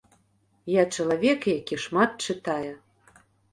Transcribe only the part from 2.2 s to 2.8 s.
чытае.